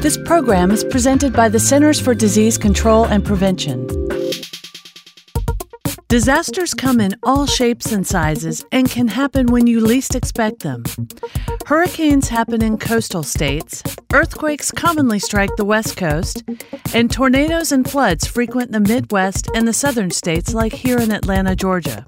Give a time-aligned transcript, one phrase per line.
[0.00, 3.86] This program is presented by the Centers for Disease Control and Prevention.
[6.08, 10.84] Disasters come in all shapes and sizes and can happen when you least expect them.
[11.66, 16.44] Hurricanes happen in coastal states, earthquakes commonly strike the West Coast,
[16.94, 21.54] and tornadoes and floods frequent the Midwest and the southern states, like here in Atlanta,
[21.54, 22.06] Georgia.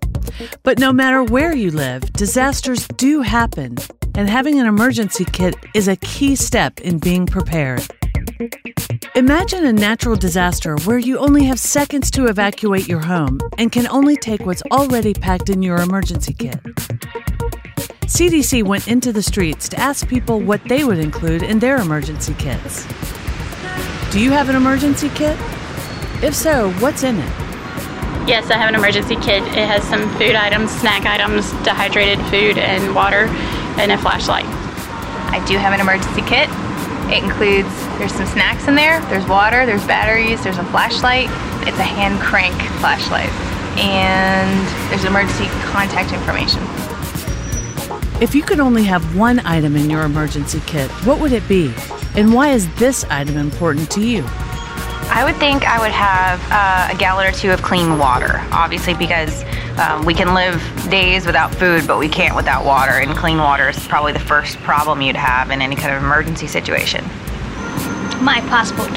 [0.62, 3.76] But no matter where you live, disasters do happen,
[4.14, 7.86] and having an emergency kit is a key step in being prepared.
[9.14, 13.86] Imagine a natural disaster where you only have seconds to evacuate your home and can
[13.88, 16.62] only take what's already packed in your emergency kit.
[18.06, 22.34] CDC went into the streets to ask people what they would include in their emergency
[22.38, 22.86] kits.
[24.12, 25.38] Do you have an emergency kit?
[26.22, 27.32] If so, what's in it?
[28.28, 29.42] Yes, I have an emergency kit.
[29.42, 33.26] It has some food items, snack items, dehydrated food, and water,
[33.78, 34.46] and a flashlight.
[35.32, 36.48] I do have an emergency kit.
[37.10, 41.28] It includes there's some snacks in there, there's water, there's batteries, there's a flashlight.
[41.66, 43.30] It's a hand crank flashlight.
[43.78, 46.60] And there's emergency contact information.
[48.22, 51.74] If you could only have one item in your emergency kit, what would it be?
[52.14, 54.24] And why is this item important to you?
[55.14, 58.94] I would think I would have uh, a gallon or two of clean water, obviously,
[58.94, 59.44] because
[59.78, 62.92] um, we can live days without food, but we can't without water.
[62.92, 66.46] And clean water is probably the first problem you'd have in any kind of emergency
[66.46, 67.04] situation.
[68.22, 68.92] My passport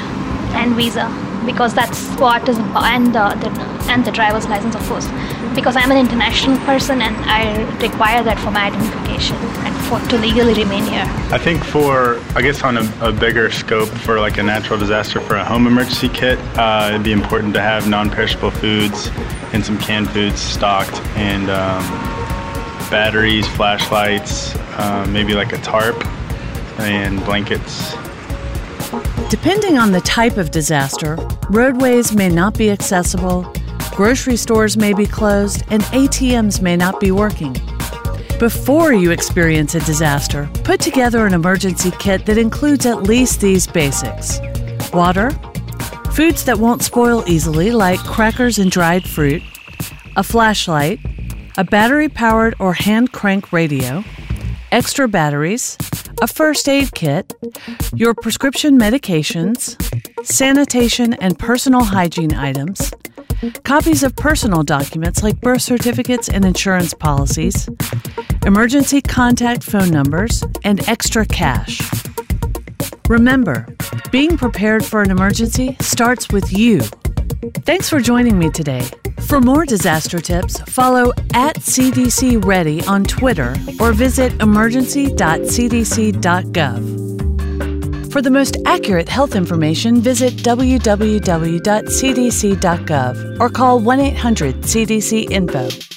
[0.54, 1.08] and visa,
[1.46, 5.08] because that's what is and the, the and the driver's license, of course,
[5.54, 8.70] because I'm an international person and I require that for my
[9.22, 11.06] and for to legally remain here.
[11.32, 15.20] I think for, I guess on a, a bigger scope for like a natural disaster
[15.20, 19.10] for a home emergency kit, uh, it'd be important to have non-perishable foods
[19.54, 21.84] and some canned foods stocked and um,
[22.90, 25.96] batteries, flashlights, uh, maybe like a tarp
[26.80, 27.96] and blankets.
[29.30, 31.18] Depending on the type of disaster,
[31.50, 33.52] roadways may not be accessible,
[33.92, 37.56] grocery stores may be closed, and ATMs may not be working.
[38.40, 43.66] Before you experience a disaster, put together an emergency kit that includes at least these
[43.66, 44.42] basics.
[44.92, 45.32] Water,
[46.12, 49.42] foods that won't spoil easily, like crackers and dried fruit,
[50.18, 51.00] a flashlight,
[51.58, 54.04] a battery powered or hand crank radio,
[54.70, 55.78] extra batteries,
[56.22, 57.34] a first aid kit,
[57.94, 59.82] your prescription medications,
[60.26, 62.92] sanitation and personal hygiene items,
[63.64, 67.70] copies of personal documents like birth certificates and insurance policies,
[68.46, 71.82] emergency contact phone numbers, and extra cash.
[73.08, 73.68] Remember,
[74.12, 76.82] being prepared for an emergency starts with you.
[77.64, 78.88] Thanks for joining me today.
[79.28, 86.95] For more disaster tips, follow at CDC Ready on Twitter or visit emergency.cdc.gov.
[88.16, 91.20] For the most accurate health information, visit www.cdc.gov
[93.42, 95.95] or call 1 800 CDC Info.